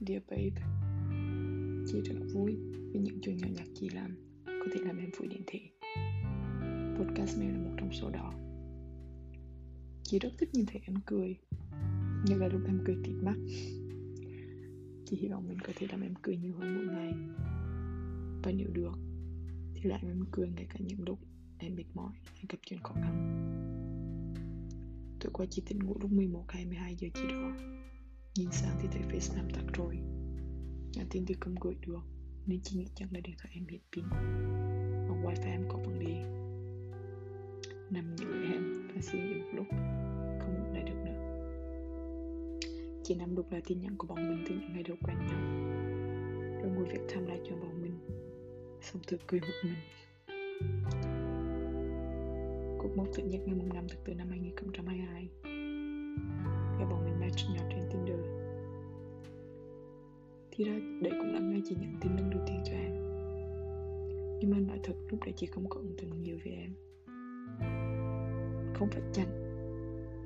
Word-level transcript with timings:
Dear 0.00 0.22
babe, 0.30 0.62
Chị 1.86 2.00
rất 2.00 2.14
vui 2.32 2.56
vì 2.92 3.00
những 3.00 3.18
chuyện 3.22 3.36
nhỏ 3.36 3.48
nhặt 3.56 3.66
chị 3.74 3.88
làm 3.88 4.16
có 4.46 4.66
thể 4.72 4.80
làm 4.84 4.98
em 4.98 5.10
vui 5.18 5.28
điện 5.28 5.42
thị 5.46 5.70
Podcast 6.98 7.38
này 7.38 7.48
là 7.48 7.58
một 7.58 7.70
trong 7.78 7.92
số 7.92 8.10
đó. 8.10 8.34
Chị 10.02 10.18
rất 10.18 10.28
thích 10.38 10.48
nhìn 10.52 10.66
thấy 10.66 10.80
em 10.84 10.94
cười 11.06 11.36
Nhất 12.26 12.38
là 12.38 12.48
lúc 12.48 12.60
em 12.66 12.80
cười 12.84 12.96
tít 13.04 13.14
mắt, 13.22 13.36
Chị 15.06 15.16
hy 15.16 15.28
vọng 15.28 15.48
mình 15.48 15.58
có 15.60 15.72
thể 15.76 15.86
làm 15.90 16.00
em 16.00 16.14
cười 16.22 16.36
nhiều 16.36 16.54
hơn 16.58 16.74
mỗi 16.74 16.86
ngày. 16.86 17.12
Và 18.42 18.52
nếu 18.52 18.68
được, 18.72 18.98
Thì 19.74 19.88
lại 19.88 20.00
em 20.02 20.24
cười 20.30 20.48
ngay 20.48 20.66
cả 20.70 20.78
những 20.78 21.04
lúc 21.06 21.18
em 21.58 21.74
mệt 21.76 21.86
mỏi, 21.94 22.12
em 22.36 22.46
gặp 22.48 22.58
chuyện 22.62 22.80
khó 22.82 22.94
khăn. 22.94 23.14
Tối 25.20 25.30
qua 25.32 25.46
chị 25.50 25.62
tỉnh 25.66 25.78
ngủ 25.78 25.96
lúc 26.00 26.12
11 26.12 26.44
hay 26.48 26.66
12 26.66 26.96
giờ 26.96 27.08
chị 27.14 27.22
đó. 27.28 27.52
Nhìn 28.38 28.52
sang 28.52 28.76
thì 28.82 28.88
thấy 28.92 29.02
FaceTime 29.02 29.50
tắt 29.54 29.64
rồi. 29.72 29.94
Nhắn 30.94 31.06
tin 31.10 31.24
thì 31.26 31.34
không 31.40 31.54
gửi 31.60 31.74
được. 31.86 32.00
Nên 32.46 32.60
chỉ 32.62 32.76
nghĩ 32.76 32.86
chắc 32.94 33.12
là 33.12 33.20
điện 33.20 33.34
thoại 33.38 33.54
em 33.54 33.66
hết 33.68 33.78
pin. 33.92 34.04
Hoặc 35.08 35.20
wifi 35.24 35.50
em 35.50 35.64
có 35.68 35.78
vấn 35.78 35.98
đề. 35.98 36.14
Nằm 37.90 38.16
nhớ 38.16 38.26
em 38.52 38.88
và 38.94 39.00
suy 39.00 39.18
nghĩ 39.18 39.34
một 39.34 39.48
lúc. 39.54 39.66
Không 40.40 40.54
ngủ 40.54 40.72
lại 40.74 40.82
được 40.82 40.96
nữa. 41.04 41.40
Chị 43.04 43.14
nắm 43.14 43.34
đục 43.34 43.52
lại 43.52 43.62
tin 43.66 43.80
nhắn 43.80 43.96
của 43.98 44.06
bọn 44.06 44.28
mình 44.28 44.44
từ 44.48 44.54
những 44.54 44.72
ngày 44.72 44.82
đầu 44.82 44.96
quen 45.02 45.18
nhau. 45.18 45.40
Rồi 46.62 46.72
ngồi 46.74 46.84
việc 46.84 47.00
tham 47.08 47.26
lại 47.26 47.40
cho 47.48 47.56
bọn 47.56 47.82
mình. 47.82 47.98
Xong 48.82 49.02
tự 49.06 49.18
cười 49.26 49.40
một 49.40 49.54
mình. 49.64 49.74
Cuộc 52.78 52.96
mốc 52.96 53.06
tự 53.16 53.22
nhất 53.22 53.40
ngày 53.46 53.54
5 53.74 53.86
tháng 53.88 54.04
4 54.06 54.16
năm 54.16 54.28
2022 54.30 55.28
match 57.28 57.50
nhỏ 57.50 57.62
trên 57.70 57.88
Tinder 57.90 58.20
Thì 60.50 60.64
ra 60.64 60.72
đấy 61.02 61.12
cũng 61.18 61.34
là 61.34 61.40
ngay 61.40 61.62
chị 61.64 61.76
nhận 61.80 61.94
tin 62.00 62.16
nâng 62.16 62.30
đầu 62.30 62.40
tiên 62.46 62.62
cho 62.64 62.72
em. 62.72 62.92
Nhưng 64.40 64.50
mà 64.50 64.58
nói 64.58 64.78
thật, 64.84 64.92
lúc 65.10 65.20
đấy 65.24 65.32
chị 65.36 65.46
không 65.46 65.68
có 65.68 65.80
ấn 65.80 65.96
tượng 65.96 66.22
nhiều 66.22 66.38
về 66.44 66.50
em. 66.50 66.74
Không 68.74 68.88
phải 68.90 69.02
chăng 69.12 69.28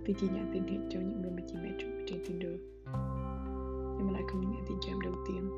Vì 0.04 0.14
chị 0.20 0.26
nhắn 0.28 0.50
tin 0.52 0.62
hết 0.62 0.88
cho 0.90 1.00
những 1.00 1.22
người 1.22 1.30
mà 1.30 1.42
chị 1.46 1.54
match 1.54 1.84
trên 2.06 2.24
Tinder 2.26 2.60
Nhưng 3.98 4.06
mà 4.06 4.12
lại 4.12 4.22
không 4.28 4.40
nhắn 4.40 4.64
tin 4.68 4.78
cho 4.80 4.92
em 4.92 5.00
đầu 5.00 5.14
tiên. 5.28 5.48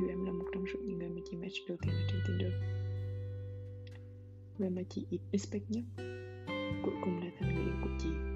Dù 0.00 0.08
em 0.08 0.24
là 0.24 0.32
một 0.32 0.44
trong 0.54 0.64
số 0.72 0.80
những 0.82 0.98
người 0.98 1.08
mà 1.08 1.20
chị 1.30 1.36
match 1.36 1.68
đầu 1.68 1.76
tiên 1.82 1.92
ở 1.94 2.06
trên 2.10 2.20
Tinder 2.26 2.52
Người 4.58 4.70
mà 4.70 4.82
chị 4.88 5.06
ít 5.10 5.20
expect 5.32 5.70
nhất, 5.70 5.84
Cuối 6.84 6.94
cùng 7.04 7.20
là 7.20 7.30
thành 7.38 7.54
người 7.54 7.64
yêu 7.64 7.74
của 7.82 7.90
chị. 7.98 8.33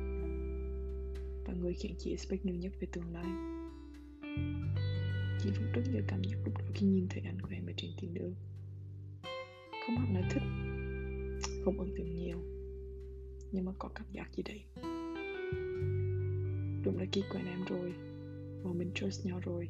Và 1.48 1.54
người 1.54 1.74
khiến 1.74 1.94
chị 1.98 2.10
expect 2.10 2.44
nhiều 2.44 2.54
nhất 2.54 2.72
về 2.80 2.88
tương 2.92 3.12
lai. 3.12 3.26
Chị 5.40 5.50
vẫn 5.50 5.72
rất 5.72 5.82
nhớ 5.92 6.00
cảm 6.08 6.24
giác 6.24 6.38
lúc 6.44 6.58
đó 6.58 6.64
khi 6.74 6.86
nhìn 6.86 7.06
thấy 7.10 7.22
anh 7.24 7.40
của 7.40 7.48
em 7.50 7.66
ở 7.66 7.72
trên 7.76 7.90
Tinder 8.00 8.32
Không 9.86 9.96
hẳn 9.96 10.14
là 10.14 10.28
thích, 10.30 10.42
Không 11.64 11.80
ấn 11.80 11.94
tượng 11.96 12.14
nhiều, 12.14 12.38
Nhưng 13.52 13.64
mà 13.64 13.72
có 13.78 13.88
cảm 13.88 14.06
giác 14.12 14.28
gì 14.36 14.42
đấy. 14.42 14.64
Đúng 16.84 16.98
là 16.98 17.04
khi 17.12 17.22
quen 17.32 17.46
em 17.46 17.64
rồi 17.64 17.92
Và 18.62 18.72
mình 18.72 18.90
trust 18.94 19.26
nhau 19.26 19.40
rồi, 19.44 19.68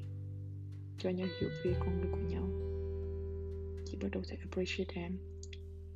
Cho 0.98 1.10
nhau 1.10 1.28
hiểu 1.40 1.50
về 1.64 1.74
con 1.80 2.00
người 2.00 2.10
của 2.12 2.28
nhau, 2.28 2.48
Chị 3.84 3.98
bắt 4.02 4.08
đầu 4.12 4.22
thấy 4.28 4.38
appreciate 4.38 4.94
em 4.94 5.18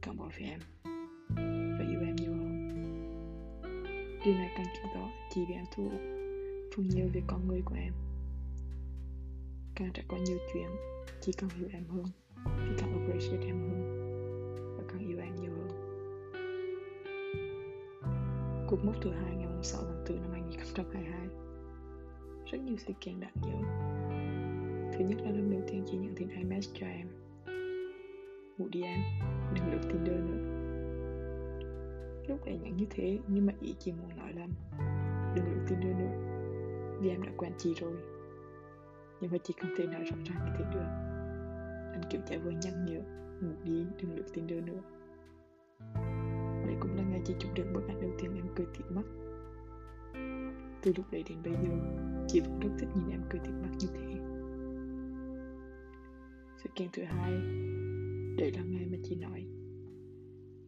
Cảm 0.03 0.19
ơn 0.19 0.29
về 0.29 0.47
em 0.47 0.61
Và 1.79 1.87
yêu 1.91 2.01
em. 2.01 2.12
Điều 4.25 4.35
này 4.35 4.51
càng 4.57 4.67
chứng 4.75 4.93
tỏ 4.95 5.11
chị 5.31 5.45
bị 5.49 5.55
em 5.55 5.65
thu 5.77 5.91
Phần 6.77 6.89
nhiều 6.89 7.07
về 7.13 7.23
con 7.27 7.49
người 7.49 7.63
của 7.65 7.75
em. 7.75 7.93
Càng 9.75 9.91
trải 9.95 10.05
qua 10.09 10.19
nhiều 10.19 10.39
chuyện 10.53 10.69
Chị 11.21 11.33
càng 11.39 11.51
hiểu 11.51 11.69
em 11.73 11.85
hơn 11.85 12.05
Chị 12.45 12.75
càng 12.79 12.93
appreciate 12.93 13.47
em 13.47 13.61
hơn 13.61 14.77
Và 14.77 14.85
càng 14.89 15.09
yêu 15.09 15.19
em 15.19 15.35
nhiều 15.41 15.51
hơn. 15.51 15.93
Cuộc 18.69 18.85
mốc 18.85 18.95
thứ 19.03 19.11
hai 19.11 19.37
ngày 19.37 19.49
6 19.63 19.83
tháng 19.83 20.05
4 20.09 20.23
năm 20.23 20.33
2022 20.33 21.29
Rất 22.53 22.59
nhiều 22.59 22.77
sự 22.87 22.93
kiện 23.01 23.21
đáng 23.21 23.35
nhớ. 23.43 23.59
Thứ 24.93 25.05
nhất 25.05 25.19
là 25.25 25.31
lần 25.31 25.51
đầu 25.51 25.61
tiên 25.69 25.85
chị 25.91 25.97
nhận 25.97 26.15
tin 26.17 26.29
iMessage 26.29 26.81
cho 26.81 26.87
em. 26.87 27.09
Ngủ 28.59 28.69
đi 28.69 28.83
em, 28.83 29.01
đừng 29.55 29.73
lượt 29.73 29.81
Tinder 29.89 30.17
nữa. 30.17 30.52
Lúc 32.29 32.47
này 32.47 32.59
nhận 32.63 32.77
như 32.77 32.87
thế 32.91 33.19
nhưng 33.29 33.47
mà 33.47 33.53
ý 33.61 33.75
chỉ 33.79 33.93
muốn 33.93 34.17
nói 34.17 34.33
là 34.33 34.47
Đừng 35.35 35.45
lựa 35.45 35.65
tin 35.69 35.81
nữa 35.81 36.99
Vì 37.01 37.11
em 37.11 37.23
đã 37.23 37.33
quen 37.37 37.53
chị 37.59 37.75
rồi. 37.75 37.97
Nhưng 39.21 39.31
mà 39.33 39.39
chị 39.45 39.55
không 39.61 39.71
thể 39.79 39.87
nói 39.87 40.05
rõ 40.05 40.17
ràng 40.25 40.45
như 40.45 40.53
thế 40.59 40.65
được. 40.75 40.87
Anh 41.93 42.03
kiểu 42.11 42.21
chạy 42.27 42.39
vừa 42.39 42.51
nhắc 42.51 42.75
nhở 42.87 43.01
Ngủ 43.41 43.55
đi, 43.65 43.87
đừng 44.03 44.17
lượt 44.17 44.27
Tinder 44.35 44.65
nữa 44.65 44.81
Đấy 46.67 46.77
cũng 46.81 46.97
là 46.97 47.03
ngày 47.03 47.21
chị 47.25 47.35
chụp 47.39 47.51
được 47.55 47.67
bức 47.75 47.89
ảnh 47.89 48.01
đầu 48.01 48.11
tiên 48.19 48.35
em 48.35 48.47
cười 48.57 48.67
tít 48.67 48.87
mắt. 48.91 49.05
Từ 50.83 50.93
lúc 50.97 51.07
đấy 51.11 51.25
đến 51.29 51.39
bây 51.45 51.53
giờ 51.53 51.71
Chị 52.29 52.41
vẫn 52.41 52.61
rất 52.61 52.69
thích 52.79 52.89
nhìn 52.95 53.11
em 53.11 53.23
cười 53.31 53.41
tít 53.41 53.55
mắt 53.63 53.71
như 53.79 53.89
thế. 53.95 54.21
Sự 56.63 56.69
kiện 56.75 56.89
thứ 56.93 57.03
hai 57.03 57.33
Đấy 58.39 58.53
là 58.57 58.63
ngày 58.65 58.87
mà 58.91 58.99
chị 59.03 59.17
nói 59.17 59.47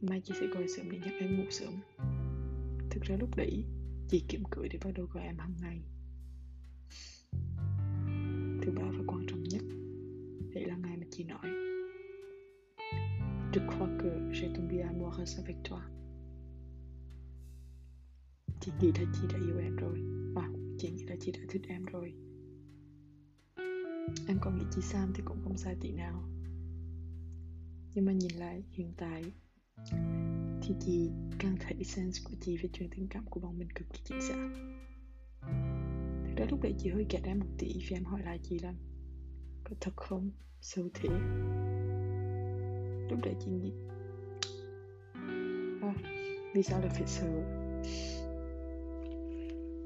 Mai 0.08 0.20
chị 0.24 0.34
sẽ 0.40 0.46
gọi 0.46 0.68
sớm 0.68 0.90
để 0.90 0.98
nhắc 0.98 1.14
em 1.20 1.36
ngủ 1.36 1.44
sớm. 1.50 1.74
Thực 2.90 3.02
ra 3.02 3.16
lúc 3.20 3.36
đấy 3.36 3.64
Chị 4.08 4.24
kiếm 4.28 4.42
cười 4.50 4.68
để 4.68 4.78
bắt 4.84 4.90
đầu 4.94 5.06
gọi 5.06 5.24
em 5.24 5.38
hàng 5.38 5.54
ngày. 5.60 5.82
Thứ 8.62 8.72
ba 8.72 8.82
và 8.82 9.04
quan 9.06 9.26
trọng 9.28 9.42
nhất 9.42 9.62
Đấy 10.54 10.64
là 10.64 10.76
ngày 10.76 10.96
mà 10.96 11.06
chị 11.10 11.24
nói. 11.24 11.50
Je 13.52 13.60
crois 13.66 13.90
que 14.02 14.10
j'ai 14.32 14.54
tombé 14.56 14.80
amoureuse 14.80 15.42
avec 15.42 15.56
toi 15.70 15.80
Chị 18.60 18.72
nghĩ 18.80 18.92
là 18.98 19.12
chị 19.14 19.20
đã 19.32 19.38
yêu 19.46 19.58
em 19.58 19.76
rồi. 19.76 19.98
À, 20.34 20.48
chị 20.78 20.90
nghĩ 20.90 21.04
là 21.04 21.16
chị 21.20 21.32
đã 21.32 21.40
thích 21.48 21.62
em 21.68 21.84
rồi. 21.84 22.14
Em 24.26 24.38
còn 24.40 24.58
nghĩ 24.58 24.64
chị 24.70 24.82
Sam 24.82 25.12
thì 25.14 25.22
cũng 25.24 25.40
không 25.44 25.56
sai 25.56 25.76
tí 25.80 25.92
nào. 25.92 26.24
Nhưng 27.94 28.04
mà 28.04 28.12
nhìn 28.12 28.32
lại 28.32 28.62
hiện 28.72 28.92
tại 28.96 29.24
thì 30.62 30.74
chị 30.80 31.10
càng 31.38 31.56
thấy 31.60 31.84
sense 31.84 32.22
của 32.24 32.34
chị 32.40 32.56
về 32.56 32.68
chuyện 32.72 32.88
tình 32.90 33.06
cảm 33.10 33.24
của 33.30 33.40
bọn 33.40 33.58
mình 33.58 33.68
cực 33.74 33.88
kỳ 33.92 34.00
chính 34.04 34.20
xác. 34.20 34.48
Thực 36.24 36.36
ra 36.36 36.46
lúc 36.50 36.62
đấy 36.62 36.74
chị 36.78 36.90
hơi 36.90 37.06
kẹt 37.08 37.22
em 37.24 37.38
một 37.38 37.46
tí 37.58 37.66
vì 37.88 37.96
em 37.96 38.04
hỏi 38.04 38.20
lại 38.24 38.38
chị 38.42 38.58
là 38.58 38.74
có 39.64 39.76
thật 39.80 39.92
không? 39.96 40.30
Sâu 40.60 40.88
thế? 40.94 41.08
Lúc 43.10 43.18
đấy 43.24 43.34
chị 43.44 43.50
nghĩ 43.50 43.72
à, 45.82 45.94
vì 46.54 46.62
sao 46.62 46.80
lại 46.80 46.90
phải 46.92 47.06
sợ? 47.06 47.42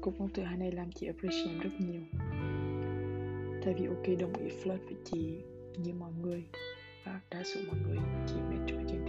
Cuộc 0.01 0.19
mong 0.19 0.29
tự 0.33 0.43
hai 0.43 0.57
này 0.57 0.71
làm 0.71 0.91
chị 0.91 1.07
appreciate 1.07 1.59
rất 1.63 1.71
nhiều. 1.79 2.01
Tại 3.63 3.73
vì 3.73 3.85
ok 3.85 4.19
đồng 4.19 4.33
ý 4.33 4.49
flirt 4.63 4.85
với 4.85 4.95
chị 5.05 5.37
như 5.77 5.93
mọi 5.93 6.11
người 6.21 6.43
và 7.05 7.21
đa 7.31 7.43
số 7.43 7.61
mọi 7.67 7.79
người 7.87 7.97
chỉ 8.27 8.35
mệt 8.35 8.65
trôi 8.67 8.83
trên 8.87 9.05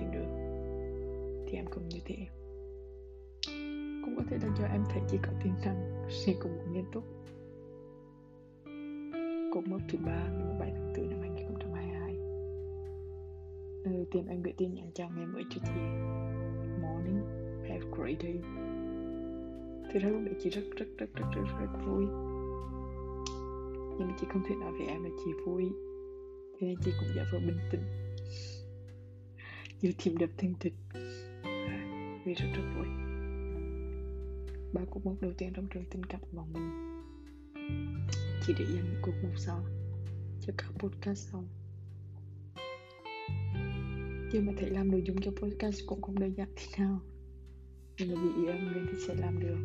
thì 1.50 1.56
em 1.56 1.66
cũng 1.70 1.88
như 1.88 1.98
thế. 2.04 2.16
Cũng 4.04 4.14
có 4.16 4.22
thể 4.30 4.36
là 4.42 4.56
do 4.58 4.64
em 4.64 4.84
thấy 4.90 5.02
chỉ 5.10 5.18
có 5.22 5.32
tiềm 5.44 5.52
năng 5.64 6.06
sẽ 6.10 6.34
cùng 6.40 6.56
một 6.56 6.64
nghiêm 6.72 6.84
túc 6.92 7.04
cột 9.54 9.64
mốc 9.68 9.80
thứ 9.88 9.98
ba 10.06 10.28
ngày 10.28 10.56
7 10.60 10.70
tháng 10.74 10.92
4 10.96 11.10
năm 11.10 11.20
2022 11.20 12.14
lần 13.84 13.94
ừ, 13.98 14.04
tìm 14.10 14.26
em 14.26 14.42
gửi 14.42 14.54
tin 14.56 14.74
nhắn 14.74 14.90
chào 14.94 15.10
ngày 15.16 15.26
mới 15.26 15.42
cho 15.50 15.60
chị. 15.64 15.80
Morning, 16.82 17.20
have 17.68 17.80
a 17.80 17.90
great 17.96 18.22
day. 18.22 18.38
Thì 19.92 20.00
ra 20.00 20.08
lúc 20.08 20.20
đấy 20.24 20.34
chị 20.42 20.50
rất 20.50 20.62
rất 20.76 20.86
rất 20.98 21.06
rất 21.14 21.26
rất 21.34 21.42
rất 21.60 21.80
vui. 21.86 22.04
Nhưng 23.98 24.08
mà 24.08 24.14
chị 24.20 24.26
không 24.32 24.42
thể 24.48 24.54
nói 24.54 24.72
với 24.72 24.86
em 24.86 25.04
là 25.04 25.10
chị 25.24 25.30
vui. 25.46 25.64
Thế 26.60 26.66
nên 26.66 26.76
chị 26.84 26.90
cũng 27.00 27.08
giả 27.16 27.22
vờ 27.32 27.38
bình 27.38 27.58
tĩnh. 27.72 27.82
Như 29.82 29.92
tìm 30.04 30.18
đập 30.18 30.30
thanh 30.38 30.54
thịt 30.60 30.72
vì 32.24 32.34
rất 32.34 32.46
rất 32.54 32.62
vui. 32.76 32.86
Ba 34.72 34.80
cuộc 34.90 35.06
mốc 35.06 35.22
đầu 35.22 35.32
tiên 35.38 35.52
trong 35.54 35.66
trường 35.66 35.84
tình 35.90 36.04
cảm 36.04 36.20
của 36.20 36.28
bọn 36.32 36.52
mình. 36.52 36.70
Chỉ 38.46 38.52
để 38.58 38.64
dành 38.64 38.94
cuộc 39.02 39.12
mốc 39.22 39.38
sau 39.38 39.64
Cho 40.40 40.52
cả 40.58 40.66
podcast 40.78 41.30
sau. 41.32 41.44
Nhưng 44.32 44.46
mà 44.46 44.52
thấy 44.58 44.70
làm 44.70 44.90
nội 44.90 45.02
dung 45.06 45.20
cho 45.20 45.30
podcast 45.30 45.80
cũng 45.86 46.02
không 46.02 46.18
đơn 46.18 46.36
giản 46.36 46.48
thế 46.56 46.84
nào. 46.84 47.00
Nhưng 47.98 48.14
mà 48.14 48.22
vì 48.22 48.42
yêu 48.42 48.52
em 48.52 48.72
nên 48.72 48.86
thì 48.86 48.98
sẽ 49.08 49.14
làm 49.14 49.40
được. 49.40 49.58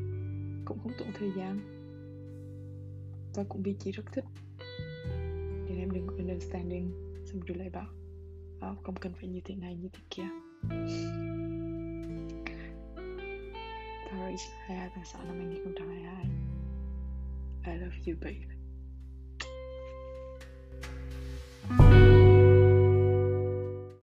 Cũng 0.66 0.80
không 0.80 0.92
tốn 1.00 1.08
thời 1.20 1.32
gian. 1.38 1.60
Và 3.36 3.44
cũng 3.50 3.64
vì 3.64 3.76
chị 3.80 3.92
rất 3.92 4.04
thích. 4.14 4.26
Nên 5.68 5.78
em 5.80 5.92
đừng 5.92 6.08
có 6.08 6.14
understanding 6.16 6.92
xong 7.26 7.40
rồi 7.46 7.58
lại 7.58 7.70
bảo 7.70 7.88
oh, 8.72 8.84
không 8.84 8.96
cần 8.96 9.14
phải 9.14 9.30
như 9.30 9.42
thế 9.46 9.56
này 9.56 9.76
như 9.76 9.90
thế 9.94 10.00
kia. 10.10 10.28
Paris 14.26 14.50
22 14.68 14.90
tháng 14.96 15.06
6 15.06 15.24
năm 15.24 15.38
2022 15.38 16.26
I 17.66 17.78
love 17.78 17.98
you 18.06 18.16
babe 18.22 18.55